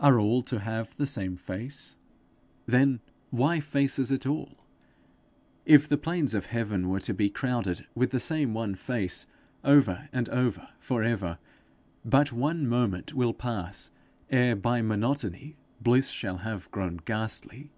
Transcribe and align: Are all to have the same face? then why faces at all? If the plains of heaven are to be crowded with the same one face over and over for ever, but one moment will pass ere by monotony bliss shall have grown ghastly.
Are 0.00 0.18
all 0.18 0.40
to 0.44 0.60
have 0.60 0.96
the 0.96 1.06
same 1.06 1.36
face? 1.36 1.96
then 2.64 3.00
why 3.28 3.60
faces 3.60 4.10
at 4.10 4.24
all? 4.26 4.64
If 5.66 5.86
the 5.86 5.98
plains 5.98 6.34
of 6.34 6.46
heaven 6.46 6.86
are 6.86 7.00
to 7.00 7.12
be 7.12 7.28
crowded 7.28 7.84
with 7.94 8.08
the 8.10 8.18
same 8.18 8.54
one 8.54 8.74
face 8.74 9.26
over 9.62 10.08
and 10.10 10.26
over 10.30 10.68
for 10.80 11.02
ever, 11.02 11.36
but 12.02 12.32
one 12.32 12.66
moment 12.66 13.12
will 13.12 13.34
pass 13.34 13.90
ere 14.30 14.56
by 14.56 14.80
monotony 14.80 15.58
bliss 15.82 16.08
shall 16.08 16.38
have 16.38 16.70
grown 16.70 17.00
ghastly. 17.04 17.70